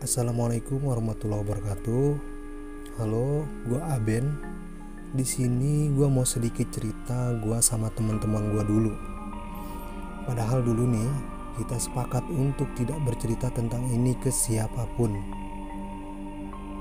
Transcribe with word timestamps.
Assalamualaikum 0.00 0.80
warahmatullahi 0.88 1.44
wabarakatuh. 1.44 2.08
Halo, 2.96 3.44
gua 3.68 3.84
Aben. 3.92 4.32
Di 5.12 5.28
sini 5.28 5.92
gua 5.92 6.08
mau 6.08 6.24
sedikit 6.24 6.72
cerita 6.72 7.36
gua 7.36 7.60
sama 7.60 7.92
teman-teman 7.92 8.48
gua 8.48 8.64
dulu. 8.64 8.96
Padahal 10.24 10.64
dulu 10.64 10.88
nih 10.88 11.04
kita 11.60 11.76
sepakat 11.76 12.24
untuk 12.32 12.72
tidak 12.80 12.96
bercerita 13.04 13.52
tentang 13.52 13.84
ini 13.92 14.16
ke 14.16 14.32
siapa 14.32 14.88
pun. 14.96 15.20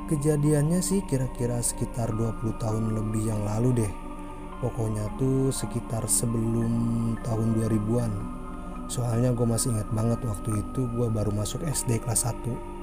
Kejadiannya 0.07 0.79
sih 0.79 1.03
kira-kira 1.03 1.59
sekitar 1.59 2.15
20 2.15 2.55
tahun 2.55 2.95
lebih 3.03 3.35
yang 3.35 3.43
lalu 3.43 3.83
deh. 3.83 3.93
Pokoknya 4.63 5.11
tuh 5.19 5.51
sekitar 5.51 6.07
sebelum 6.07 6.71
tahun 7.27 7.51
2000-an. 7.67 8.11
Soalnya 8.87 9.35
gue 9.35 9.43
masih 9.43 9.75
ingat 9.75 9.91
banget 9.91 10.23
waktu 10.23 10.63
itu 10.63 10.87
gue 10.87 11.11
baru 11.11 11.35
masuk 11.35 11.67
SD 11.67 11.99
kelas 11.99 12.23
1 12.23 12.78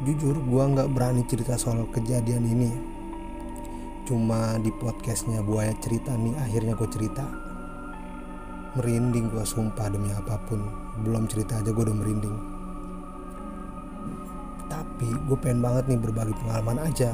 jujur 0.00 0.32
gue 0.32 0.64
nggak 0.64 0.96
berani 0.96 1.28
cerita 1.28 1.60
soal 1.60 1.84
kejadian 1.92 2.48
ini. 2.48 2.72
Cuma 4.08 4.56
di 4.56 4.72
podcastnya 4.72 5.44
buaya 5.44 5.76
cerita 5.76 6.16
nih 6.16 6.40
akhirnya 6.40 6.72
gue 6.72 6.88
cerita. 6.88 7.24
Merinding 8.80 9.28
gue 9.28 9.44
sumpah 9.44 9.92
demi 9.92 10.08
apa 10.16 10.40
pun. 10.48 10.64
Belum 11.04 11.28
cerita 11.28 11.60
aja 11.60 11.68
gue 11.68 11.84
udah 11.84 11.96
merinding. 11.96 12.36
Tapi 14.72 15.08
gue 15.28 15.36
pengen 15.36 15.60
banget 15.60 15.84
nih 15.92 16.00
berbagi 16.00 16.32
pengalaman 16.40 16.80
aja. 16.80 17.12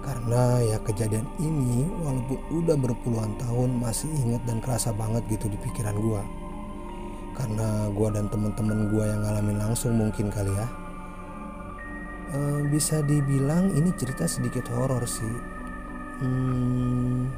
Karena 0.00 0.62
ya 0.62 0.78
kejadian 0.80 1.26
ini 1.36 1.84
walaupun 2.00 2.38
udah 2.64 2.78
berpuluhan 2.80 3.36
tahun 3.36 3.76
masih 3.76 4.08
inget 4.24 4.40
dan 4.48 4.62
kerasa 4.64 4.94
banget 4.94 5.20
gitu 5.28 5.50
di 5.50 5.58
pikiran 5.58 5.98
gue 5.98 6.22
karena 7.36 7.92
gue 7.92 8.08
dan 8.16 8.32
temen-temen 8.32 8.88
gue 8.88 9.04
yang 9.04 9.20
ngalamin 9.20 9.60
langsung 9.60 9.92
mungkin 9.92 10.32
kali 10.32 10.48
ya 10.56 10.85
uh, 12.32 12.60
bisa 12.66 13.04
dibilang 13.04 13.70
ini 13.74 13.92
cerita 13.94 14.26
sedikit 14.26 14.66
horor 14.72 15.04
sih. 15.06 15.36
Hmm, 16.22 17.30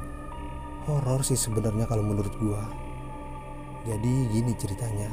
horor 0.87 1.21
sih 1.21 1.37
sebenarnya 1.37 1.85
kalau 1.85 2.01
menurut 2.01 2.31
gua. 2.39 2.63
Jadi 3.85 4.29
gini 4.31 4.53
ceritanya. 4.55 5.11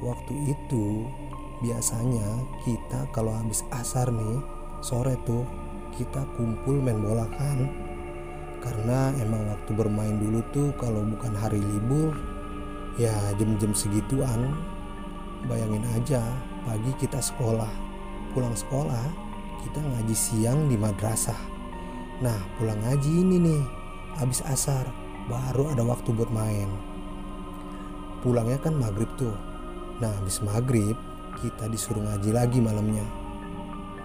Waktu 0.00 0.56
itu 0.56 1.04
biasanya 1.60 2.40
kita 2.64 3.04
kalau 3.12 3.36
habis 3.36 3.60
asar 3.68 4.08
nih 4.08 4.40
sore 4.80 5.12
tuh 5.28 5.44
kita 5.96 6.24
kumpul 6.36 6.78
main 6.80 7.00
bola 7.00 7.26
kan. 7.36 7.68
Karena 8.60 9.12
emang 9.16 9.48
waktu 9.48 9.72
bermain 9.72 10.20
dulu 10.20 10.40
tuh 10.52 10.68
kalau 10.76 11.00
bukan 11.04 11.32
hari 11.32 11.60
libur 11.64 12.12
ya 13.00 13.14
jam-jam 13.40 13.72
segituan 13.72 14.52
bayangin 15.48 15.80
aja 15.96 16.20
pagi 16.68 16.92
kita 17.00 17.16
sekolah 17.16 17.89
pulang 18.30 18.54
sekolah 18.54 19.06
kita 19.60 19.80
ngaji 19.82 20.16
siang 20.16 20.66
di 20.70 20.76
madrasah. 20.80 21.36
Nah 22.24 22.36
pulang 22.56 22.80
ngaji 22.80 23.10
ini 23.10 23.36
nih 23.40 23.62
habis 24.16 24.40
asar 24.48 24.88
baru 25.28 25.70
ada 25.72 25.84
waktu 25.84 26.10
buat 26.16 26.32
main. 26.32 26.68
Pulangnya 28.20 28.60
kan 28.60 28.76
maghrib 28.76 29.08
tuh. 29.16 29.32
Nah 30.00 30.12
habis 30.16 30.40
maghrib 30.40 30.96
kita 31.40 31.68
disuruh 31.68 32.04
ngaji 32.04 32.30
lagi 32.32 32.58
malamnya. 32.60 33.04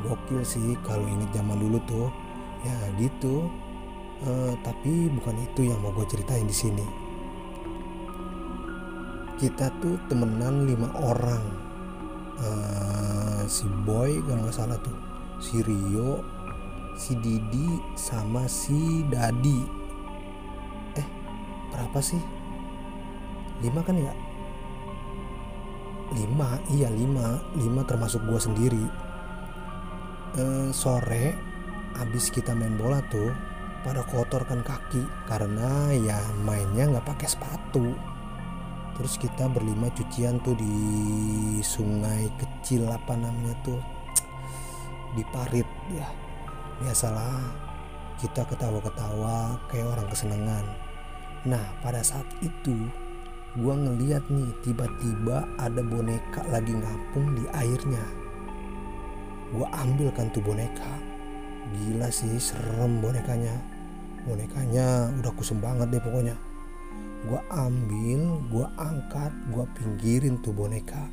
Gokil 0.04 0.46
sih 0.46 0.78
kalau 0.86 1.04
inget 1.08 1.32
zaman 1.36 1.60
dulu 1.60 1.80
tuh. 1.88 2.08
Ya 2.64 2.76
gitu. 3.00 3.48
Uh, 4.24 4.56
tapi 4.64 5.12
bukan 5.12 5.36
itu 5.44 5.68
yang 5.68 5.80
mau 5.84 5.92
gue 5.92 6.08
ceritain 6.08 6.48
di 6.48 6.56
sini. 6.56 6.86
Kita 9.36 9.68
tuh 9.84 10.00
temenan 10.08 10.64
lima 10.64 10.88
orang 10.96 11.44
uh, 12.40 13.35
si 13.48 13.66
Boy 13.84 14.22
kalau 14.26 14.46
nggak 14.46 14.56
salah 14.56 14.80
tuh. 14.82 14.96
Si 15.38 15.60
Rio 15.62 16.24
si 16.96 17.14
Didi 17.20 17.80
sama 18.00 18.48
si 18.48 19.04
Dadi. 19.12 19.60
Eh 20.96 21.08
berapa 21.76 22.00
sih? 22.00 22.20
Lima 23.60 23.84
kan 23.84 24.00
ya? 24.00 24.14
Lima 26.16 26.60
iya 26.72 26.88
lima. 26.88 27.44
Lima 27.60 27.84
termasuk 27.84 28.24
gua 28.24 28.40
sendiri. 28.40 28.86
Uh, 30.36 30.68
sore 30.76 31.36
abis 31.96 32.28
kita 32.28 32.52
main 32.52 32.76
bola 32.76 33.00
tuh 33.12 33.32
pada 33.84 34.02
kotorkan 34.08 34.64
kaki. 34.64 35.04
Karena 35.28 35.92
ya 35.94 36.20
mainnya 36.48 36.88
nggak 36.88 37.08
pakai 37.08 37.28
sepatu 37.28 38.15
terus 38.96 39.20
kita 39.20 39.52
berlima 39.52 39.92
cucian 39.92 40.40
tuh 40.40 40.56
di 40.56 40.76
sungai 41.60 42.32
kecil 42.40 42.88
apa 42.88 43.14
namanya 43.20 43.54
tuh? 43.62 43.80
Di 45.14 45.24
parit 45.36 45.68
ya. 45.92 46.08
Biasalah 46.80 47.40
kita 48.20 48.48
ketawa-ketawa 48.48 49.60
kayak 49.68 49.88
orang 49.92 50.08
kesenangan. 50.08 50.66
Nah 51.44 51.64
pada 51.84 52.00
saat 52.00 52.26
itu 52.40 52.88
gua 53.60 53.76
ngeliat 53.76 54.24
nih 54.32 54.52
tiba-tiba 54.64 55.44
ada 55.60 55.84
boneka 55.84 56.42
lagi 56.48 56.72
ngapung 56.72 57.36
di 57.36 57.44
airnya. 57.52 58.04
Gua 59.52 59.68
ambil 59.76 60.12
kan 60.16 60.32
tuh 60.32 60.44
boneka. 60.44 60.96
Gila 61.76 62.08
sih 62.08 62.40
serem 62.40 63.04
bonekanya. 63.04 63.56
Bonekanya 64.24 65.12
udah 65.20 65.32
kusem 65.36 65.60
banget 65.60 65.92
deh 65.92 66.02
pokoknya 66.02 66.55
gue 67.26 67.42
ambil 67.50 68.22
gue 68.54 68.68
angkat 68.78 69.34
gue 69.50 69.66
pinggirin 69.74 70.38
tuh 70.46 70.54
boneka. 70.54 71.10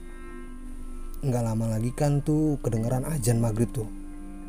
Nggak 1.25 1.43
lama 1.43 1.73
lagi 1.73 1.91
kan 1.97 2.21
tuh 2.21 2.61
kedengeran 2.61 3.09
ajan 3.09 3.41
maghrib 3.41 3.73
tuh. 3.73 3.89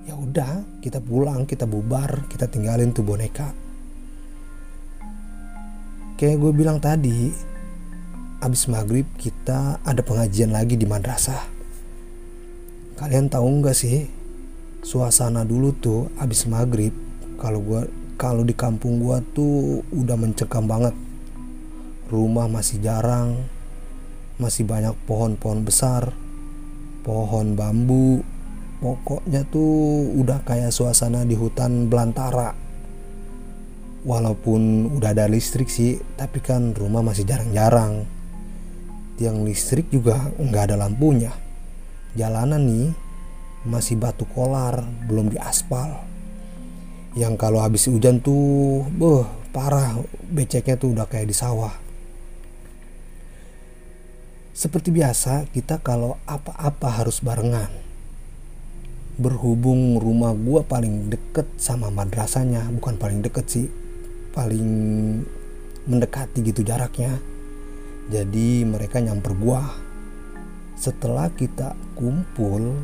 Ya 0.03 0.19
udah 0.19 0.68
kita 0.84 1.00
pulang 1.00 1.47
kita 1.47 1.63
bubar 1.63 2.28
kita 2.28 2.51
tinggalin 2.51 2.91
tuh 2.91 3.07
boneka. 3.07 3.56
Kayak 6.19 6.38
gue 6.44 6.51
bilang 6.51 6.84
tadi 6.84 7.31
abis 8.44 8.68
maghrib 8.68 9.07
kita 9.16 9.80
ada 9.88 10.01
pengajian 10.03 10.51
lagi 10.51 10.75
di 10.75 10.84
madrasah. 10.84 11.47
Kalian 13.00 13.31
tahu 13.31 13.63
nggak 13.63 13.75
sih 13.75 14.03
suasana 14.84 15.47
dulu 15.47 15.72
tuh 15.80 16.12
abis 16.19 16.44
maghrib 16.51 16.91
kalau 17.40 17.63
gue 17.63 17.81
kalau 18.19 18.44
di 18.44 18.51
kampung 18.51 19.00
gue 19.00 19.18
tuh 19.31 19.80
udah 19.95 20.16
mencekam 20.19 20.68
banget 20.68 20.95
rumah 22.12 22.52
masih 22.52 22.84
jarang, 22.84 23.44
masih 24.41 24.66
banyak 24.66 24.96
pohon-pohon 25.06 25.62
besar, 25.64 26.12
pohon 27.06 27.53
bambu. 27.53 28.24
Pokoknya 28.84 29.47
tuh 29.47 30.12
udah 30.19 30.44
kayak 30.44 30.75
suasana 30.75 31.24
di 31.24 31.40
hutan 31.40 31.88
belantara. 31.88 32.52
Walaupun 34.03 34.92
udah 35.00 35.16
ada 35.16 35.31
listrik 35.31 35.72
sih, 35.72 35.96
tapi 36.19 36.44
kan 36.44 36.75
rumah 36.75 37.00
masih 37.00 37.24
jarang-jarang. 37.24 38.03
Tiang 39.16 39.47
listrik 39.47 39.88
juga 39.88 40.28
nggak 40.36 40.63
ada 40.68 40.75
lampunya. 40.75 41.31
Jalanan 42.19 42.68
nih 42.68 42.92
masih 43.63 43.96
batu 43.96 44.28
kolar, 44.28 44.84
belum 45.08 45.31
diaspal. 45.31 46.03
Yang 47.16 47.34
kalau 47.40 47.63
habis 47.63 47.88
hujan 47.88 48.19
tuh, 48.19 48.84
beh, 48.92 49.24
parah 49.56 49.96
beceknya 50.28 50.75
tuh 50.75 50.92
udah 50.92 51.08
kayak 51.08 51.31
di 51.31 51.36
sawah. 51.38 51.82
Seperti 54.53 54.94
biasa, 54.94 55.50
kita 55.50 55.81
kalau 55.81 56.22
apa-apa 56.30 57.02
harus 57.02 57.25
barengan. 57.25 57.74
Berhubung 59.18 59.97
rumah 59.97 60.30
gua 60.38 60.62
paling 60.62 61.09
deket 61.09 61.50
sama 61.58 61.90
madrasahnya, 61.90 62.69
bukan 62.69 63.02
paling 63.02 63.25
deket 63.25 63.50
sih, 63.50 63.66
paling 64.30 64.69
mendekati 65.89 66.45
gitu 66.45 66.62
jaraknya. 66.62 67.18
Jadi 68.13 68.62
mereka 68.62 69.01
nyamper 69.01 69.33
gua. 69.33 69.74
Setelah 70.77 71.33
kita 71.33 71.74
kumpul, 71.98 72.77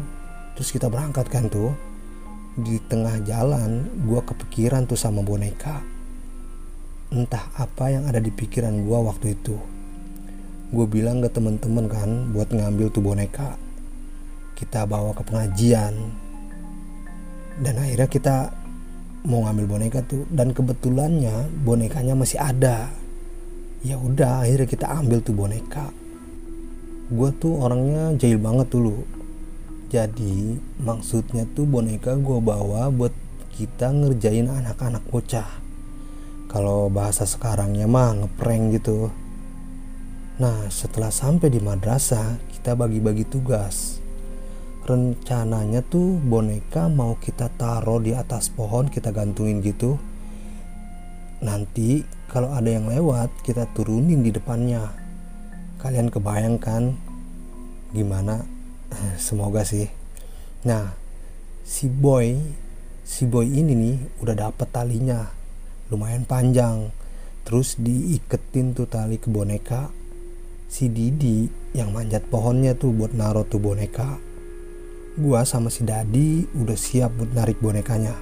terus 0.57 0.73
kita 0.73 0.89
berangkat 0.89 1.29
kan 1.29 1.53
tuh. 1.53 1.77
Di 2.57 2.81
tengah 2.89 3.21
jalan, 3.21 3.93
gua 4.09 4.25
kepikiran 4.25 4.89
tuh 4.89 4.97
sama 4.97 5.21
boneka. 5.21 5.85
Entah 7.13 7.45
apa 7.61 7.93
yang 7.93 8.09
ada 8.09 8.17
di 8.17 8.33
pikiran 8.33 8.73
gua 8.81 9.05
waktu 9.05 9.37
itu 9.37 9.78
gue 10.69 10.85
bilang 10.85 11.21
ke 11.21 11.29
temen-temen 11.33 11.85
kan 11.89 12.09
buat 12.33 12.49
ngambil 12.53 12.93
tuh 12.93 13.03
boneka. 13.03 13.57
Kita 14.53 14.85
bawa 14.85 15.15
ke 15.17 15.23
pengajian. 15.25 15.93
Dan 17.59 17.75
akhirnya 17.79 18.07
kita 18.07 18.35
mau 19.27 19.43
ngambil 19.47 19.65
boneka 19.65 19.99
tuh. 20.05 20.23
Dan 20.29 20.53
kebetulannya 20.53 21.49
bonekanya 21.65 22.13
masih 22.13 22.37
ada. 22.37 22.91
Ya 23.81 23.95
udah 23.95 24.43
akhirnya 24.43 24.67
kita 24.67 24.87
ambil 24.91 25.23
tuh 25.23 25.33
boneka. 25.33 25.89
Gue 27.09 27.33
tuh 27.37 27.57
orangnya 27.57 28.13
jahil 28.19 28.37
banget 28.37 28.69
dulu 28.69 29.19
jadi 29.89 30.61
maksudnya 30.77 31.49
tuh 31.57 31.65
boneka 31.65 32.13
gue 32.13 32.37
bawa 32.37 32.93
buat 32.93 33.09
kita 33.57 33.89
ngerjain 33.89 34.45
anak-anak 34.45 35.01
bocah. 35.09 35.49
Kalau 36.45 36.93
bahasa 36.93 37.25
sekarangnya 37.25 37.89
mah 37.89 38.21
ngeprank 38.21 38.77
gitu 38.77 39.09
Nah, 40.39 40.71
setelah 40.71 41.11
sampai 41.11 41.51
di 41.51 41.59
madrasah, 41.59 42.39
kita 42.55 42.71
bagi-bagi 42.71 43.27
tugas. 43.27 43.99
rencananya 44.89 45.85
tuh 45.85 46.17
boneka 46.17 46.89
mau 46.89 47.13
kita 47.13 47.45
taruh 47.61 48.01
di 48.01 48.17
atas 48.17 48.49
pohon 48.49 48.89
kita 48.89 49.13
gantungin 49.13 49.61
gitu. 49.61 50.01
Nanti 51.45 52.01
kalau 52.25 52.49
ada 52.57 52.73
yang 52.73 52.89
lewat 52.89 53.29
kita 53.45 53.69
turunin 53.77 54.25
di 54.25 54.33
depannya. 54.33 54.89
Kalian 55.77 56.09
kebayangkan 56.09 56.97
gimana? 57.93 58.41
Semoga 59.21 59.61
sih. 59.61 59.85
Nah 60.65 60.97
si 61.61 61.85
boy 61.85 62.33
si 63.05 63.29
boy 63.29 63.45
ini 63.45 63.77
nih 63.77 63.97
udah 64.25 64.49
dapet 64.49 64.73
talinya. 64.73 65.29
Lumayan 65.93 66.25
panjang. 66.25 66.89
Terus 67.45 67.77
diiketin 67.77 68.73
tuh 68.73 68.89
tali 68.89 69.21
ke 69.21 69.29
boneka 69.29 69.98
si 70.69 70.87
Didi 70.87 71.49
yang 71.73 71.89
manjat 71.89 72.23
pohonnya 72.29 72.77
tuh 72.77 72.93
buat 72.93 73.11
naruh 73.17 73.43
tuh 73.43 73.57
boneka 73.57 74.21
gua 75.17 75.43
sama 75.43 75.73
si 75.73 75.83
Dadi 75.83 76.45
udah 76.53 76.77
siap 76.77 77.11
buat 77.17 77.33
narik 77.33 77.57
bonekanya 77.57 78.13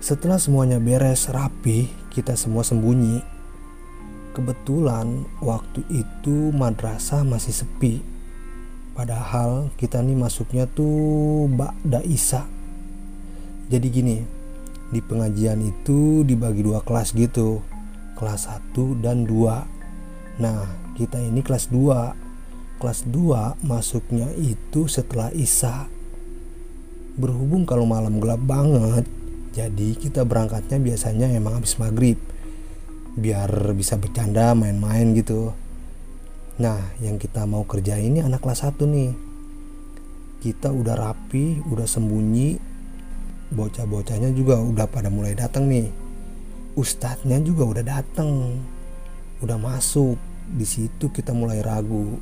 setelah 0.00 0.40
semuanya 0.40 0.80
beres 0.80 1.28
rapi 1.28 1.92
kita 2.10 2.34
semua 2.34 2.64
sembunyi 2.64 3.20
kebetulan 4.32 5.28
waktu 5.44 5.84
itu 5.92 6.50
madrasah 6.50 7.22
masih 7.22 7.52
sepi 7.52 8.14
Padahal 8.94 9.74
kita 9.74 9.98
nih 9.98 10.14
masuknya 10.14 10.70
tuh 10.70 11.50
Ba'da 11.50 11.98
Isa. 12.06 12.46
Jadi 13.66 13.86
gini, 13.90 14.22
di 14.94 15.02
pengajian 15.02 15.58
itu 15.66 16.22
dibagi 16.22 16.62
dua 16.62 16.78
kelas 16.78 17.10
gitu. 17.10 17.58
Kelas 18.14 18.46
1 18.46 18.94
dan 19.02 19.26
2. 19.26 19.73
Nah, 20.40 20.66
kita 20.98 21.20
ini 21.22 21.42
kelas 21.42 21.70
2. 21.70 22.78
Kelas 22.82 23.06
2 23.06 23.60
masuknya 23.62 24.30
itu 24.34 24.90
setelah 24.90 25.30
Isa. 25.34 25.86
Berhubung 27.14 27.62
kalau 27.62 27.86
malam 27.86 28.18
gelap 28.18 28.42
banget, 28.42 29.06
jadi 29.54 29.88
kita 29.94 30.26
berangkatnya 30.26 30.82
biasanya 30.82 31.30
emang 31.30 31.62
habis 31.62 31.78
maghrib. 31.78 32.18
Biar 33.14 33.70
bisa 33.78 33.94
bercanda 33.94 34.50
main-main 34.58 35.14
gitu 35.14 35.54
Nah, 36.54 36.94
yang 37.02 37.18
kita 37.18 37.50
mau 37.50 37.66
kerja 37.66 37.98
ini 37.98 38.22
anak 38.22 38.38
kelas 38.46 38.62
1 38.62 38.86
nih. 38.86 39.10
Kita 40.38 40.70
udah 40.70 40.94
rapi, 40.94 41.58
udah 41.66 41.82
sembunyi. 41.82 42.54
Bocah-bocahnya 43.50 44.30
juga 44.30 44.62
udah 44.62 44.86
pada 44.86 45.10
mulai 45.10 45.34
datang 45.34 45.66
nih. 45.66 45.90
Ustadznya 46.78 47.42
juga 47.42 47.66
udah 47.66 47.82
datang. 47.82 48.62
Udah 49.44 49.60
masuk. 49.60 50.16
Di 50.48 50.64
situ 50.64 51.12
kita 51.12 51.36
mulai 51.36 51.60
ragu. 51.60 52.16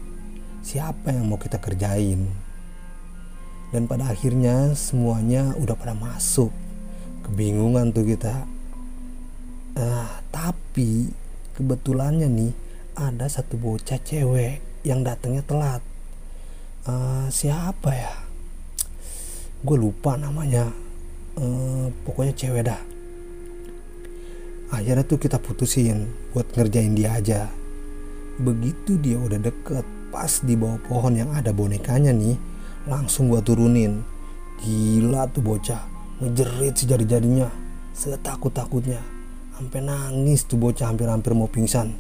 Siapa 0.66 1.14
yang 1.14 1.30
mau 1.30 1.38
kita 1.38 1.62
kerjain? 1.62 2.26
Dan 3.70 3.86
pada 3.86 4.10
akhirnya 4.10 4.74
semuanya 4.74 5.54
udah 5.54 5.78
pada 5.78 5.94
masuk. 5.94 6.50
Kebingungan 7.22 7.94
tuh 7.94 8.10
kita. 8.10 8.42
Ah, 9.78 10.20
tapi 10.34 11.14
kebetulannya 11.54 12.26
nih 12.26 12.52
ada 12.98 13.30
satu 13.30 13.56
bocah 13.56 14.02
cewek 14.02 14.60
yang 14.84 15.00
datangnya 15.06 15.40
telat 15.46 15.80
uh, 16.84 17.26
siapa 17.30 17.90
ya 17.94 18.14
gue 19.62 19.76
lupa 19.78 20.18
namanya 20.18 20.74
uh, 21.38 21.86
pokoknya 22.04 22.34
cewek 22.34 22.66
dah 22.66 22.80
akhirnya 24.72 25.04
tuh 25.04 25.20
kita 25.20 25.36
putusin 25.36 26.08
buat 26.32 26.48
ngerjain 26.56 26.96
dia 26.96 27.14
aja 27.14 27.52
begitu 28.40 28.96
dia 28.96 29.20
udah 29.20 29.36
deket 29.36 29.84
pas 30.08 30.40
di 30.40 30.56
bawah 30.56 30.80
pohon 30.88 31.14
yang 31.14 31.30
ada 31.36 31.52
bonekanya 31.52 32.10
nih 32.10 32.40
langsung 32.88 33.28
gue 33.28 33.44
turunin 33.44 34.00
gila 34.64 35.28
tuh 35.28 35.44
bocah 35.44 35.84
ngejerit 36.24 36.74
sejari-jarinya 36.80 37.52
setakut-takutnya 37.92 38.98
sampai 39.54 39.84
nangis 39.84 40.48
tuh 40.48 40.56
bocah 40.56 40.88
hampir-hampir 40.88 41.36
mau 41.36 41.46
pingsan 41.46 41.92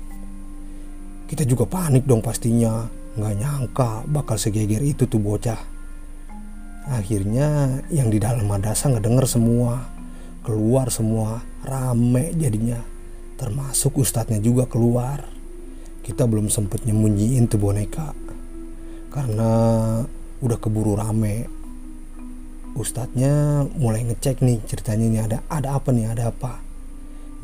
kita 1.32 1.48
juga 1.48 1.64
panik 1.64 2.04
dong 2.04 2.20
pastinya. 2.20 2.84
Nggak 3.16 3.34
nyangka 3.40 4.04
bakal 4.04 4.36
segeger 4.36 4.84
itu 4.84 5.08
tuh 5.08 5.16
bocah. 5.16 5.56
Akhirnya 6.92 7.80
yang 7.88 8.12
di 8.12 8.20
dalam 8.20 8.44
madrasah 8.44 8.92
ngedenger 8.92 9.24
semua. 9.24 9.80
Keluar 10.42 10.90
semua. 10.90 11.42
Rame 11.62 12.34
jadinya. 12.34 12.82
Termasuk 13.38 14.02
ustadznya 14.02 14.42
juga 14.42 14.66
keluar. 14.66 15.26
Kita 16.02 16.26
belum 16.26 16.50
sempet 16.50 16.82
nyembunyiin 16.86 17.46
tuh 17.46 17.62
boneka. 17.62 18.14
Karena 19.10 19.50
udah 20.42 20.58
keburu 20.58 20.98
rame. 20.98 21.46
Ustadznya 22.74 23.64
mulai 23.78 24.02
ngecek 24.08 24.42
nih 24.42 24.58
ceritanya 24.66 25.04
ini 25.06 25.18
ada 25.20 25.38
ada 25.46 25.78
apa 25.78 25.94
nih 25.94 26.10
ada 26.10 26.32
apa. 26.32 26.58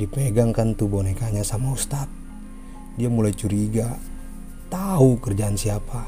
Dipegang 0.01 0.51
kan 0.57 0.73
tuh 0.73 0.89
bonekanya 0.89 1.45
sama 1.45 1.77
ustadz 1.77 2.19
dia 2.99 3.07
mulai 3.07 3.31
curiga, 3.31 3.95
tahu 4.75 5.23
kerjaan 5.23 5.55
siapa. 5.55 6.03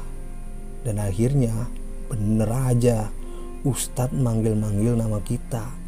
Dan 0.83 0.99
akhirnya 0.99 1.71
bener 2.11 2.51
aja 2.51 3.07
Ustadz 3.63 4.11
manggil-manggil 4.11 4.99
nama 4.99 5.23
kita. 5.23 5.80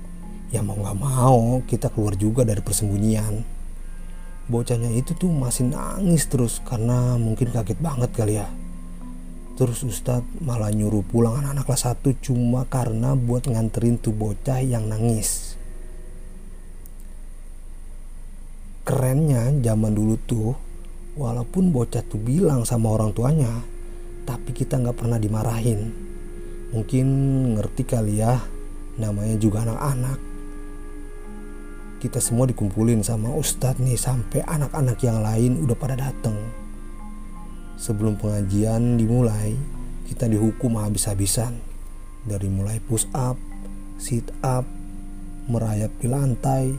Ya 0.54 0.62
mau 0.62 0.78
gak 0.78 0.98
mau 1.02 1.66
kita 1.66 1.90
keluar 1.90 2.14
juga 2.14 2.46
dari 2.46 2.62
persembunyian. 2.62 3.42
Bocahnya 4.46 4.94
itu 4.94 5.18
tuh 5.18 5.34
masih 5.34 5.74
nangis 5.74 6.30
terus 6.30 6.62
karena 6.62 7.18
mungkin 7.18 7.50
kaget 7.50 7.80
banget 7.82 8.14
kali 8.14 8.38
ya. 8.38 8.46
Terus 9.58 9.82
Ustadz 9.82 10.30
malah 10.40 10.70
nyuruh 10.70 11.02
pulang 11.02 11.42
anak-anak 11.42 11.66
kelas 11.66 11.90
1 12.06 12.22
cuma 12.22 12.70
karena 12.70 13.18
buat 13.18 13.50
nganterin 13.50 13.98
tuh 13.98 14.14
bocah 14.14 14.62
yang 14.62 14.86
nangis. 14.86 15.58
Kerennya 18.86 19.50
zaman 19.64 19.96
dulu 19.98 20.16
tuh 20.30 20.54
Walaupun 21.14 21.70
bocah 21.70 22.02
tuh 22.02 22.18
bilang 22.18 22.66
sama 22.66 22.90
orang 22.90 23.14
tuanya, 23.14 23.62
tapi 24.26 24.50
kita 24.50 24.82
nggak 24.82 24.98
pernah 24.98 25.22
dimarahin. 25.22 25.94
Mungkin 26.74 27.06
ngerti 27.54 27.86
kali 27.86 28.18
ya, 28.18 28.42
namanya 28.98 29.38
juga 29.38 29.62
anak-anak. 29.62 30.33
Kita 32.04 32.20
semua 32.20 32.44
dikumpulin 32.44 33.00
sama 33.00 33.32
ustadz 33.32 33.80
nih 33.80 33.96
sampai 33.96 34.44
anak-anak 34.44 35.00
yang 35.00 35.24
lain 35.24 35.64
udah 35.64 35.78
pada 35.80 35.96
dateng. 35.96 36.36
Sebelum 37.80 38.20
pengajian 38.20 39.00
dimulai, 39.00 39.56
kita 40.12 40.28
dihukum 40.28 40.76
habis-habisan. 40.84 41.56
Dari 42.28 42.52
mulai 42.52 42.84
push 42.84 43.08
up, 43.16 43.40
sit 43.96 44.28
up, 44.44 44.68
merayap 45.48 45.96
di 46.04 46.12
lantai, 46.12 46.76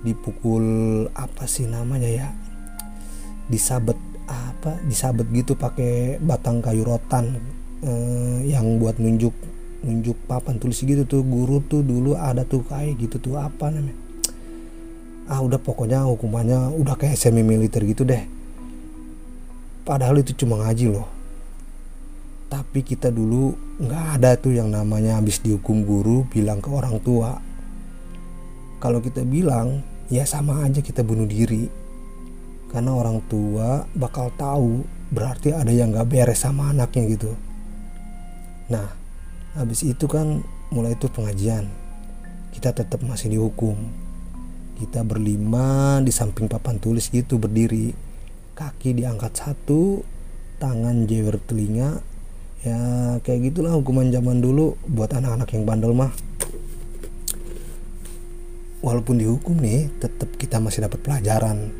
dipukul 0.00 0.64
apa 1.12 1.44
sih 1.50 1.66
namanya 1.66 2.06
ya 2.06 2.28
disabet 3.50 3.98
apa 4.30 4.78
disabet 4.86 5.26
gitu 5.34 5.58
pakai 5.58 6.22
batang 6.22 6.62
kayu 6.62 6.86
rotan 6.86 7.42
eh, 7.82 8.40
yang 8.46 8.78
buat 8.78 9.02
nunjuk 9.02 9.34
nunjuk 9.82 10.14
papan 10.30 10.58
tulis 10.62 10.78
gitu 10.78 11.02
tuh 11.06 11.22
guru 11.26 11.62
tuh 11.62 11.82
dulu 11.82 12.14
ada 12.14 12.46
tuh 12.46 12.62
kayak 12.66 12.98
gitu 13.02 13.18
tuh 13.18 13.38
apa 13.38 13.70
namanya 13.70 14.05
ah 15.26 15.42
udah 15.42 15.58
pokoknya 15.58 16.06
hukumannya 16.06 16.70
udah 16.78 16.94
kayak 16.94 17.18
semi 17.18 17.42
militer 17.42 17.82
gitu 17.82 18.06
deh. 18.06 18.22
Padahal 19.82 20.22
itu 20.22 20.34
cuma 20.38 20.62
ngaji 20.62 20.86
loh. 20.94 21.06
Tapi 22.46 22.86
kita 22.86 23.10
dulu 23.10 23.54
nggak 23.82 24.04
ada 24.18 24.38
tuh 24.38 24.54
yang 24.54 24.70
namanya 24.70 25.18
habis 25.18 25.42
dihukum 25.42 25.82
guru 25.82 26.22
bilang 26.30 26.62
ke 26.62 26.70
orang 26.70 27.02
tua. 27.02 27.34
Kalau 28.78 29.02
kita 29.02 29.26
bilang 29.26 29.82
ya 30.06 30.22
sama 30.22 30.62
aja 30.62 30.78
kita 30.78 31.02
bunuh 31.02 31.26
diri. 31.26 31.66
Karena 32.70 32.94
orang 32.94 33.22
tua 33.26 33.82
bakal 33.94 34.30
tahu 34.34 34.82
berarti 35.10 35.54
ada 35.54 35.70
yang 35.70 35.94
gak 35.94 36.10
beres 36.10 36.42
sama 36.42 36.74
anaknya 36.74 37.02
gitu. 37.14 37.32
Nah 38.70 38.90
habis 39.54 39.86
itu 39.86 40.06
kan 40.06 40.42
mulai 40.70 40.94
itu 40.94 41.06
pengajian. 41.10 41.66
Kita 42.54 42.74
tetap 42.74 43.02
masih 43.06 43.38
dihukum 43.38 44.05
kita 44.76 45.00
berlima 45.00 45.98
di 46.04 46.12
samping 46.12 46.52
papan 46.52 46.76
tulis 46.76 47.08
gitu 47.08 47.40
berdiri. 47.40 47.96
Kaki 48.52 48.92
diangkat 48.92 49.32
satu 49.32 50.04
tangan 50.60 51.08
jewer 51.08 51.40
telinga. 51.40 52.04
Ya 52.60 52.76
kayak 53.24 53.52
gitulah 53.52 53.72
hukuman 53.72 54.12
zaman 54.12 54.44
dulu 54.44 54.76
buat 54.84 55.08
anak-anak 55.16 55.48
yang 55.56 55.64
bandel 55.64 55.96
mah. 55.96 56.12
Walaupun 58.84 59.16
dihukum 59.16 59.56
nih 59.56 59.88
tetap 59.96 60.28
kita 60.36 60.60
masih 60.60 60.84
dapat 60.84 61.00
pelajaran. 61.00 61.72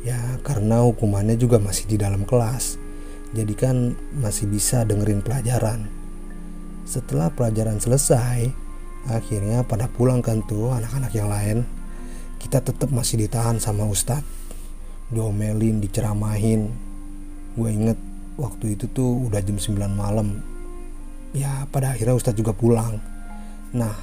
Ya 0.00 0.18
karena 0.40 0.80
hukumannya 0.88 1.36
juga 1.36 1.60
masih 1.60 1.84
di 1.84 2.00
dalam 2.00 2.24
kelas. 2.24 2.80
Jadi 3.36 3.52
kan 3.52 3.92
masih 4.16 4.48
bisa 4.48 4.88
dengerin 4.88 5.20
pelajaran. 5.20 5.84
Setelah 6.88 7.28
pelajaran 7.28 7.76
selesai 7.76 8.48
akhirnya 9.08 9.64
pada 9.68 9.88
pulang 9.88 10.24
kan 10.24 10.40
tuh 10.48 10.72
anak-anak 10.72 11.12
yang 11.12 11.28
lain 11.28 11.77
kita 12.38 12.62
tetap 12.62 12.90
masih 12.90 13.26
ditahan 13.26 13.58
sama 13.58 13.86
ustadz 13.86 14.38
diomelin 15.08 15.80
diceramahin. 15.80 16.68
Gue 17.56 17.72
inget 17.72 17.98
waktu 18.36 18.76
itu 18.76 18.86
tuh 18.92 19.28
udah 19.28 19.40
jam 19.40 19.56
9 19.56 19.88
malam. 19.88 20.44
Ya 21.32 21.64
pada 21.68 21.92
akhirnya 21.92 22.16
Ustadz 22.16 22.38
juga 22.38 22.52
pulang. 22.52 23.00
Nah 23.76 23.96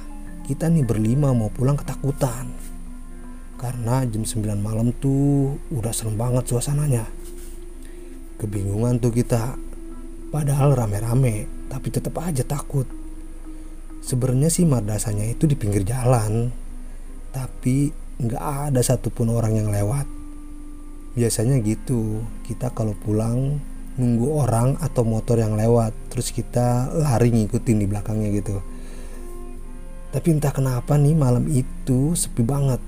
kita 0.46 0.70
nih 0.70 0.86
berlima 0.86 1.30
mau 1.34 1.50
pulang 1.50 1.78
ketakutan. 1.78 2.50
Karena 3.56 4.04
jam 4.04 4.22
9 4.22 4.60
malam 4.60 4.92
tuh 4.92 5.56
udah 5.72 5.92
serem 5.94 6.18
banget 6.18 6.44
suasananya. 6.50 7.06
Kebingungan 8.36 9.00
tuh 9.00 9.14
kita. 9.14 9.56
Padahal 10.28 10.76
rame-rame 10.76 11.48
tapi 11.70 11.88
tetap 11.88 12.18
aja 12.20 12.44
takut. 12.44 12.84
Sebenarnya 14.06 14.52
sih 14.52 14.68
madrasahnya 14.68 15.26
itu 15.32 15.48
di 15.48 15.56
pinggir 15.58 15.82
jalan. 15.82 16.52
Tapi 17.32 18.05
nggak 18.16 18.72
ada 18.72 18.80
satupun 18.80 19.32
orang 19.32 19.60
yang 19.60 19.68
lewat. 19.68 20.08
Biasanya 21.16 21.60
gitu. 21.64 22.24
Kita 22.44 22.72
kalau 22.72 22.96
pulang 22.96 23.60
nunggu 23.96 24.28
orang 24.36 24.76
atau 24.80 25.04
motor 25.04 25.40
yang 25.40 25.56
lewat. 25.56 25.92
Terus 26.12 26.32
kita 26.32 26.92
lari 26.92 27.32
ngikutin 27.32 27.76
di 27.80 27.86
belakangnya 27.88 28.28
gitu. 28.32 28.56
Tapi 30.12 30.26
entah 30.32 30.52
kenapa 30.52 30.96
nih 30.96 31.16
malam 31.16 31.44
itu 31.48 32.16
sepi 32.16 32.40
banget. 32.40 32.80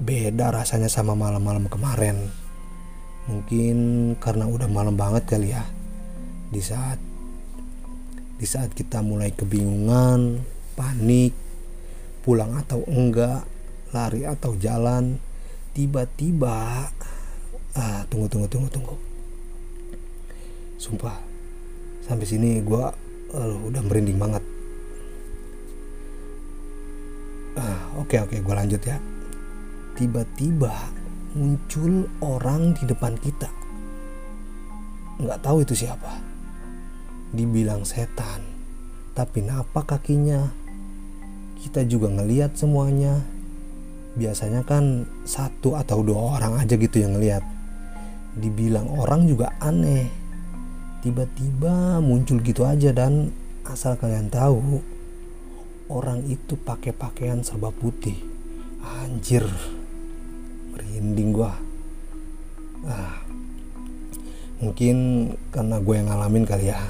Beda 0.00 0.52
rasanya 0.52 0.92
sama 0.92 1.16
malam-malam 1.16 1.64
kemarin. 1.70 2.28
Mungkin 3.24 3.76
karena 4.20 4.44
udah 4.44 4.68
malam 4.68 5.00
banget 5.00 5.24
kali 5.24 5.56
ya. 5.56 5.64
Di 6.52 6.60
saat 6.60 7.00
di 8.34 8.44
saat 8.44 8.74
kita 8.76 9.00
mulai 9.00 9.32
kebingungan 9.32 10.42
panik 10.74 11.32
pulang 12.26 12.58
atau 12.58 12.82
enggak 12.90 13.53
lari 13.94 14.26
atau 14.26 14.58
jalan 14.58 15.22
tiba-tiba 15.70 16.90
ah 17.78 18.02
tunggu 18.10 18.26
tunggu 18.26 18.50
tunggu 18.50 18.68
tunggu. 18.74 18.96
Sumpah 20.82 21.14
sampai 22.02 22.26
sini 22.26 22.58
gue 22.58 22.84
udah 23.70 23.82
merinding 23.86 24.18
banget. 24.18 24.42
Ah 27.54 27.94
oke 27.94 28.10
okay, 28.10 28.18
oke 28.18 28.34
okay, 28.34 28.38
gue 28.42 28.54
lanjut 28.54 28.82
ya. 28.82 28.98
Tiba-tiba 29.94 30.74
muncul 31.38 32.10
orang 32.18 32.74
di 32.74 32.82
depan 32.90 33.14
kita. 33.14 33.46
Nggak 35.22 35.38
tahu 35.38 35.62
itu 35.62 35.86
siapa. 35.86 36.18
Dibilang 37.30 37.86
setan 37.86 38.42
tapi 39.14 39.46
napa 39.46 39.86
kakinya. 39.86 40.50
Kita 41.62 41.80
juga 41.86 42.12
ngeliat 42.12 42.58
semuanya 42.60 43.33
biasanya 44.14 44.62
kan 44.62 45.06
satu 45.26 45.74
atau 45.74 46.02
dua 46.02 46.38
orang 46.38 46.58
aja 46.62 46.74
gitu 46.78 47.02
yang 47.02 47.18
ngeliat. 47.18 47.42
Dibilang 48.34 48.90
orang 48.94 49.30
juga 49.30 49.54
aneh. 49.62 50.10
Tiba-tiba 51.02 52.00
muncul 52.00 52.40
gitu 52.40 52.64
aja 52.64 52.90
dan 52.90 53.30
asal 53.68 53.94
kalian 54.00 54.32
tahu 54.32 54.80
orang 55.92 56.24
itu 56.26 56.56
pakai 56.56 56.96
pakaian 56.96 57.44
serba 57.44 57.70
putih. 57.70 58.16
Anjir 58.80 59.44
merinding 60.72 61.30
gua. 61.30 61.52
Ah 62.84 63.24
mungkin 64.64 65.28
karena 65.52 65.76
gue 65.76 65.94
yang 65.94 66.08
ngalamin 66.08 66.44
kali 66.48 66.72
ya. 66.72 66.80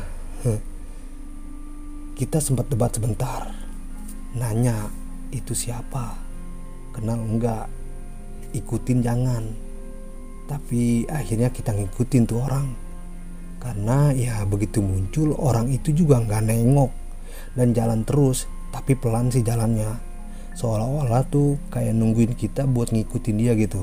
Kita 2.15 2.39
sempat 2.39 2.71
debat 2.71 2.95
sebentar 2.95 3.51
nanya 4.39 4.91
itu 5.35 5.55
siapa 5.55 6.24
kenal 6.95 7.19
enggak 7.19 7.67
ikutin 8.55 9.03
jangan. 9.03 9.45
Tapi 10.47 11.11
akhirnya 11.11 11.51
kita 11.51 11.75
ngikutin 11.75 12.23
tuh 12.25 12.39
orang. 12.39 12.71
Karena 13.59 14.13
ya 14.15 14.47
begitu 14.47 14.79
muncul 14.85 15.35
orang 15.41 15.73
itu 15.73 15.91
juga 15.91 16.21
nggak 16.21 16.45
nengok 16.47 16.93
dan 17.57 17.73
jalan 17.73 18.05
terus 18.05 18.47
tapi 18.71 18.95
pelan 18.95 19.33
sih 19.35 19.43
jalannya. 19.43 19.99
Seolah-olah 20.55 21.27
tuh 21.27 21.59
kayak 21.75 21.97
nungguin 21.99 22.39
kita 22.39 22.69
buat 22.71 22.95
ngikutin 22.95 23.37
dia 23.41 23.59
gitu. 23.59 23.83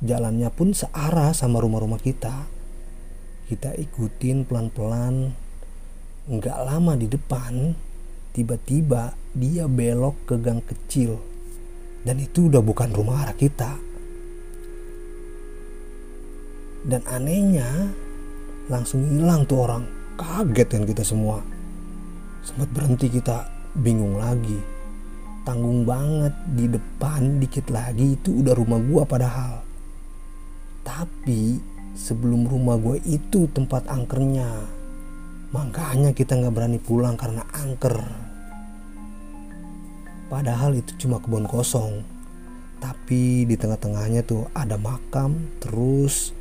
Jalannya 0.00 0.48
pun 0.48 0.72
searah 0.72 1.36
sama 1.36 1.60
rumah-rumah 1.60 2.00
kita. 2.00 2.48
Kita 3.50 3.74
ikutin 3.74 4.46
pelan-pelan 4.46 5.34
nggak 6.30 6.58
lama 6.62 6.94
di 6.94 7.10
depan 7.10 7.74
tiba-tiba 8.30 9.18
dia 9.34 9.66
belok 9.66 10.30
ke 10.30 10.38
gang 10.38 10.62
kecil 10.62 11.18
dan 12.04 12.16
itu 12.16 12.48
udah 12.48 12.64
bukan 12.64 12.90
rumah 12.92 13.24
arah 13.26 13.36
kita. 13.36 13.76
Dan 16.80 17.04
anehnya 17.04 17.92
langsung 18.72 19.04
hilang 19.04 19.44
tuh 19.44 19.68
orang. 19.68 19.84
Kaget 20.16 20.68
kan 20.68 20.84
kita 20.88 21.04
semua. 21.04 21.44
Sempat 22.40 22.72
berhenti 22.72 23.12
kita 23.12 23.44
bingung 23.76 24.16
lagi. 24.16 24.56
Tanggung 25.44 25.84
banget 25.84 26.32
di 26.56 26.68
depan 26.68 27.40
dikit 27.40 27.68
lagi 27.68 28.16
itu 28.16 28.40
udah 28.40 28.54
rumah 28.56 28.80
gua 28.80 29.04
padahal. 29.04 29.60
Tapi 30.84 31.60
sebelum 31.92 32.48
rumah 32.48 32.80
gua 32.80 32.96
itu 33.04 33.44
tempat 33.52 33.84
angkernya 33.88 34.80
makanya 35.50 36.14
kita 36.14 36.38
nggak 36.38 36.54
berani 36.54 36.78
pulang 36.78 37.18
karena 37.18 37.42
angker 37.50 38.29
padahal 40.30 40.78
itu 40.78 40.94
cuma 41.04 41.18
kebun 41.18 41.50
kosong. 41.50 42.06
Tapi 42.80 43.44
di 43.44 43.58
tengah-tengahnya 43.58 44.24
tuh 44.24 44.48
ada 44.56 44.80
makam 44.80 45.50
terus 45.60 46.32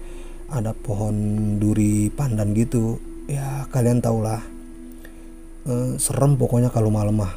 ada 0.48 0.72
pohon 0.72 1.58
duri 1.60 2.14
pandan 2.14 2.54
gitu. 2.54 3.02
Ya 3.28 3.68
kalian 3.74 4.00
tau 4.00 4.22
lah 4.24 4.40
e, 5.68 6.00
serem 6.00 6.38
pokoknya 6.40 6.70
kalau 6.72 6.94
malam 6.94 7.20
mah. 7.20 7.34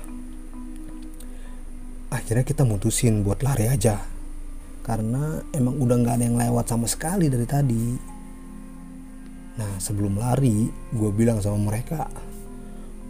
Akhirnya 2.13 2.45
kita 2.45 2.63
mutusin 2.63 3.25
buat 3.25 3.41
lari 3.41 3.67
aja. 3.67 3.99
Karena 4.85 5.41
emang 5.57 5.81
udah 5.81 5.97
nggak 5.99 6.15
ada 6.21 6.25
yang 6.29 6.39
lewat 6.39 6.69
sama 6.69 6.87
sekali 6.87 7.27
dari 7.27 7.47
tadi. 7.49 7.85
Nah 9.59 9.73
sebelum 9.81 10.21
lari 10.21 10.71
gue 10.95 11.11
bilang 11.11 11.43
sama 11.43 11.59
mereka 11.59 12.07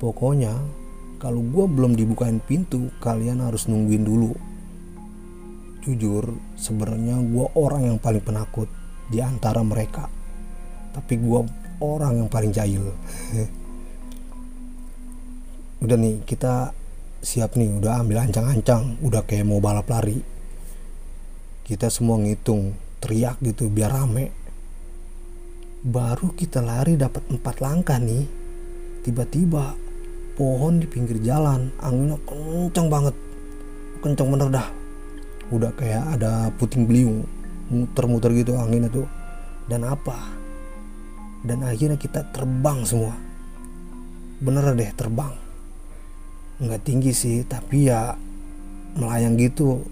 pokoknya 0.03 0.82
kalau 1.23 1.39
gue 1.39 1.71
belum 1.71 1.95
dibukain 1.95 2.43
pintu 2.43 2.91
kalian 2.99 3.47
harus 3.47 3.71
nungguin 3.71 4.03
dulu. 4.03 4.35
Jujur 5.87 6.35
sebenarnya 6.59 7.23
gue 7.23 7.47
orang 7.55 7.95
yang 7.95 7.99
paling 8.03 8.27
penakut 8.27 8.67
di 9.07 9.23
antara 9.23 9.63
mereka. 9.63 10.11
Tapi 10.91 11.15
gue 11.23 11.41
orang 11.79 12.27
yang 12.27 12.27
paling 12.27 12.51
jahil. 12.51 12.91
Udah 15.87 15.95
nih 15.95 16.27
kita 16.27 16.75
siap 17.23 17.55
nih. 17.55 17.71
Udah 17.71 18.03
ambil 18.03 18.27
ancang-ancang. 18.27 18.99
Udah 18.99 19.23
kayak 19.23 19.47
mau 19.47 19.63
balap 19.63 19.87
lari. 19.95 20.19
Kita 21.63 21.87
semua 21.87 22.19
ngitung 22.19 22.75
teriak 22.99 23.39
gitu 23.47 23.71
biar 23.71 23.95
rame. 23.95 24.35
Baru 25.87 26.35
kita 26.35 26.59
lari 26.59 26.99
dapat 26.99 27.31
empat 27.31 27.63
langkah 27.63 28.03
nih. 28.03 28.27
Tiba-tiba 29.07 29.92
pohon 30.33 30.81
di 30.81 30.89
pinggir 30.89 31.21
jalan 31.21 31.69
anginnya 31.81 32.17
kencang 32.25 32.89
banget. 32.89 33.15
Kencang 34.01 34.29
bener 34.33 34.49
dah. 34.49 34.69
Udah 35.53 35.71
kayak 35.77 36.17
ada 36.19 36.49
puting 36.57 36.89
beliung 36.89 37.29
muter-muter 37.69 38.33
gitu 38.33 38.57
anginnya 38.57 38.89
tuh. 38.89 39.07
Dan 39.69 39.85
apa? 39.85 40.17
Dan 41.45 41.63
akhirnya 41.67 42.01
kita 42.01 42.25
terbang 42.33 42.83
semua. 42.89 43.15
Bener 44.43 44.73
deh 44.75 44.91
terbang. 44.97 45.35
Nggak 46.63 46.83
tinggi 46.83 47.13
sih 47.13 47.45
tapi 47.45 47.93
ya 47.93 48.17
melayang 48.97 49.37
gitu. 49.37 49.85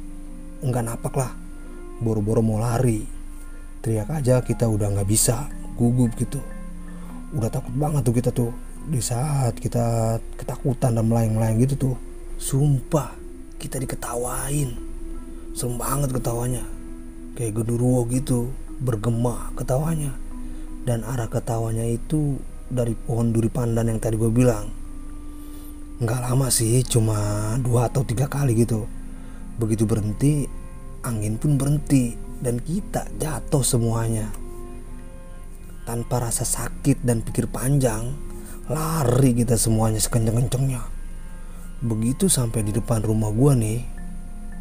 Nggak 0.65 0.85
napak 0.85 1.15
lah. 1.15 1.33
Boro-boro 2.01 2.41
mau 2.41 2.59
lari. 2.59 3.05
Teriak 3.81 4.09
aja 4.13 4.41
kita 4.41 4.65
udah 4.67 4.97
nggak 4.97 5.09
bisa. 5.09 5.49
Gugup 5.77 6.17
gitu. 6.17 6.41
Udah 7.37 7.53
takut 7.53 7.73
banget 7.77 8.03
tuh 8.03 8.15
kita 8.17 8.31
tuh 8.33 8.51
di 8.89 9.01
saat 9.05 9.59
kita 9.61 10.17
ketakutan 10.41 10.97
dan 10.97 11.05
melayang-melayang 11.05 11.61
gitu 11.67 11.75
tuh 11.77 11.95
sumpah 12.41 13.13
kita 13.61 13.77
diketawain. 13.77 14.73
Serem 15.53 15.77
banget 15.77 16.17
ketawanya. 16.17 16.65
Kayak 17.37 17.61
genderuwo 17.61 18.09
gitu 18.09 18.49
bergema 18.81 19.53
ketawanya. 19.53 20.17
Dan 20.89 21.05
arah 21.05 21.29
ketawanya 21.29 21.85
itu 21.85 22.41
dari 22.73 22.97
pohon 22.97 23.37
duri 23.37 23.53
pandan 23.53 23.93
yang 23.93 24.01
tadi 24.01 24.17
gue 24.17 24.33
bilang. 24.33 24.73
Nggak 26.01 26.33
lama 26.33 26.49
sih 26.49 26.81
cuma 26.89 27.53
dua 27.61 27.93
atau 27.93 28.01
tiga 28.01 28.25
kali 28.25 28.57
gitu. 28.57 28.89
Begitu 29.61 29.85
berhenti 29.85 30.49
angin 31.05 31.37
pun 31.37 31.61
berhenti. 31.61 32.17
Dan 32.41 32.57
kita 32.57 33.05
jatuh 33.21 33.61
semuanya. 33.61 34.33
Tanpa 35.85 36.25
rasa 36.25 36.49
sakit 36.49 37.05
dan 37.05 37.21
pikir 37.21 37.45
panjang 37.53 38.30
lari 38.71 39.35
kita 39.35 39.59
semuanya 39.59 39.99
sekenceng-kencengnya. 39.99 40.79
Begitu 41.83 42.31
sampai 42.31 42.62
di 42.62 42.71
depan 42.71 43.03
rumah 43.03 43.35
gue 43.35 43.53
nih 43.59 43.81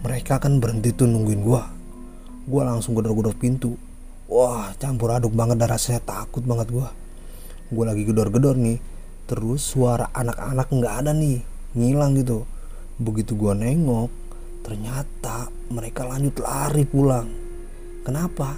mereka 0.02 0.42
kan 0.42 0.58
berhenti 0.58 0.90
tuh 0.98 1.06
nungguin 1.06 1.46
gue 1.46 1.64
gue 2.50 2.62
langsung 2.66 2.98
gedor-gedor 2.98 3.38
pintu. 3.38 3.78
Wah 4.26 4.74
campur 4.82 5.14
aduk 5.14 5.38
banget 5.38 5.62
dan 5.62 5.70
rasanya 5.70 6.02
takut 6.02 6.42
banget 6.42 6.74
gue 6.74 6.90
gue 7.70 7.86
lagi 7.86 8.02
gedor-gedor 8.02 8.58
nih 8.58 8.82
terus 9.30 9.62
suara 9.62 10.10
anak-anak 10.10 10.74
nggak 10.74 10.96
ada 11.06 11.12
nih 11.14 11.46
ngilang 11.78 12.18
gitu. 12.18 12.50
Begitu 12.98 13.38
gua 13.38 13.54
nengok 13.54 14.10
ternyata 14.66 15.54
mereka 15.70 16.10
lanjut 16.10 16.42
lari 16.42 16.82
pulang. 16.84 17.30
Kenapa? 18.02 18.58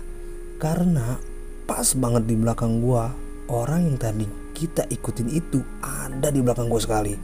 Karena 0.63 1.19
pas 1.67 1.91
banget 1.91 2.23
di 2.23 2.39
belakang 2.39 2.79
gua 2.79 3.11
orang 3.51 3.91
yang 3.91 3.99
tadi 3.99 4.40
kita 4.61 4.85
ikutin 4.93 5.33
itu 5.33 5.65
ada 5.81 6.29
di 6.29 6.45
belakang 6.45 6.69
gua 6.69 6.77
sekali. 6.77 7.17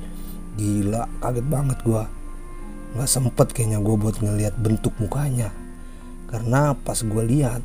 Gila 0.58 1.22
kaget 1.22 1.46
banget 1.46 1.78
gua. 1.86 2.10
Nggak 2.98 3.10
sempet 3.14 3.48
kayaknya 3.54 3.78
gua 3.78 3.94
buat 3.94 4.18
ngeliat 4.18 4.58
bentuk 4.58 4.98
mukanya. 4.98 5.54
Karena 6.34 6.74
pas 6.74 6.98
gua 7.06 7.22
lihat 7.22 7.62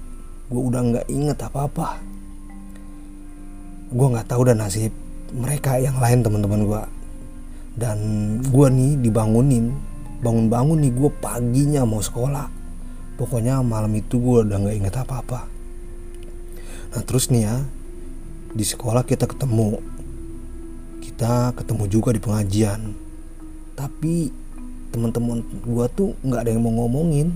gua 0.53 0.61
udah 0.69 0.81
nggak 0.85 1.07
inget 1.09 1.41
apa-apa. 1.41 1.97
Gua 3.89 4.07
nggak 4.13 4.29
tahu 4.29 4.45
dan 4.45 4.61
nasib 4.61 4.93
mereka 5.33 5.81
yang 5.81 5.97
lain 5.97 6.21
teman-teman 6.21 6.63
gue 6.69 6.83
dan 7.73 7.99
gue 8.45 8.67
nih 8.69 9.01
dibangunin 9.01 9.73
bangun-bangun 10.21 10.79
nih 10.85 10.93
gue 10.93 11.11
paginya 11.19 11.83
mau 11.89 12.05
sekolah. 12.05 12.47
Pokoknya 13.17 13.65
malam 13.65 13.93
itu 13.97 14.21
gue 14.21 14.45
udah 14.45 14.59
nggak 14.61 14.77
inget 14.77 14.95
apa-apa. 14.95 15.49
Nah 16.93 17.03
terus 17.09 17.33
nih 17.33 17.49
ya 17.49 17.57
di 18.53 18.65
sekolah 18.65 19.03
kita 19.05 19.25
ketemu 19.29 19.81
kita 21.01 21.57
ketemu 21.57 21.85
juga 21.89 22.11
di 22.13 22.21
pengajian 22.21 22.93
tapi 23.77 24.31
teman-teman 24.93 25.41
gue 25.65 25.87
tuh 25.97 26.13
nggak 26.21 26.41
ada 26.45 26.51
yang 26.53 26.63
mau 26.63 26.85
ngomongin 26.85 27.33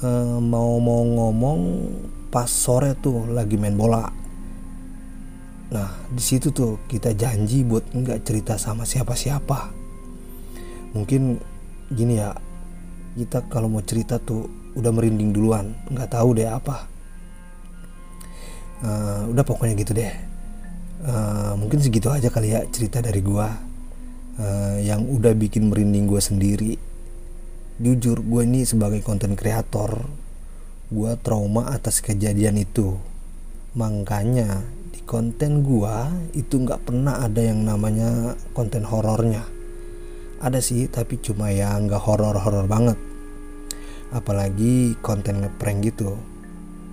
e, 0.00 0.08
mau 0.40 0.80
mau 0.80 1.04
ngomong 1.04 1.60
pas 2.32 2.48
sore 2.48 2.96
tuh 2.96 3.28
lagi 3.28 3.60
main 3.60 3.76
bola 3.76 4.22
Nah, 5.72 5.88
di 6.12 6.20
situ 6.20 6.52
tuh 6.52 6.84
kita 6.84 7.16
janji 7.16 7.64
buat 7.64 7.96
nggak 7.96 8.28
cerita 8.28 8.60
sama 8.60 8.84
siapa-siapa. 8.84 9.72
Mungkin 10.92 11.40
gini 11.88 12.20
ya, 12.20 12.36
kita 13.16 13.48
kalau 13.48 13.72
mau 13.72 13.80
cerita 13.80 14.20
tuh 14.20 14.52
udah 14.76 14.92
merinding 14.92 15.32
duluan, 15.32 15.72
nggak 15.88 16.12
tahu 16.12 16.36
deh 16.36 16.44
apa. 16.44 16.91
Uh, 18.82 19.30
udah 19.30 19.44
pokoknya 19.46 19.74
gitu 19.78 19.94
deh. 19.94 20.12
Uh, 21.02 21.54
mungkin 21.58 21.78
segitu 21.82 22.10
aja 22.10 22.30
kali 22.30 22.54
ya 22.54 22.62
cerita 22.70 23.02
dari 23.02 23.18
gua 23.22 23.50
uh, 24.38 24.78
yang 24.82 25.06
udah 25.06 25.34
bikin 25.38 25.70
merinding 25.70 26.10
gua 26.10 26.18
sendiri. 26.18 26.78
Jujur, 27.82 28.22
gue 28.22 28.42
ini 28.46 28.62
sebagai 28.62 29.02
konten 29.02 29.34
kreator, 29.34 30.06
gue 30.92 31.12
trauma 31.24 31.72
atas 31.72 31.98
kejadian 31.98 32.60
itu. 32.62 32.94
Makanya 33.74 34.62
konten 35.12 35.66
gua 35.66 36.08
itu 36.32 36.62
nggak 36.62 36.88
pernah 36.88 37.20
ada 37.26 37.42
yang 37.42 37.66
namanya 37.66 38.38
konten 38.54 38.86
horornya 38.86 39.44
ada 40.42 40.58
sih 40.58 40.90
tapi 40.90 41.22
cuma 41.22 41.54
ya 41.54 41.78
nggak 41.78 42.02
horor-horor 42.02 42.66
banget 42.66 42.98
apalagi 44.10 44.98
konten 45.04 45.44
ngeprank 45.44 45.86
gitu 45.86 46.18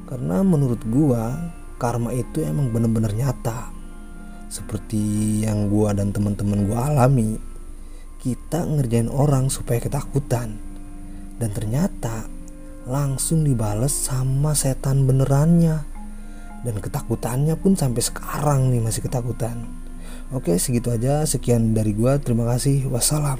karena 0.10 0.42
menurut 0.46 0.82
gua 0.86 1.38
karma 1.80 2.12
itu 2.12 2.44
emang 2.44 2.70
bener-bener 2.76 3.16
nyata 3.16 3.72
seperti 4.52 5.42
yang 5.48 5.72
gua 5.72 5.96
dan 5.96 6.12
teman-teman 6.12 6.68
gua 6.68 6.92
alami 6.92 7.40
kita 8.20 8.68
ngerjain 8.68 9.08
orang 9.08 9.48
supaya 9.48 9.80
ketakutan 9.80 10.60
dan 11.40 11.50
ternyata 11.56 12.28
langsung 12.84 13.48
dibales 13.48 13.96
sama 13.96 14.52
setan 14.52 15.08
benerannya 15.08 15.88
dan 16.68 16.76
ketakutannya 16.84 17.56
pun 17.56 17.80
sampai 17.80 18.04
sekarang 18.04 18.68
nih 18.76 18.84
masih 18.84 19.08
ketakutan. 19.08 19.64
Oke, 20.36 20.60
segitu 20.60 20.92
aja. 20.92 21.24
Sekian 21.24 21.72
dari 21.72 21.96
gua. 21.96 22.20
Terima 22.20 22.46
kasih. 22.46 22.86
Wassalam. 22.92 23.40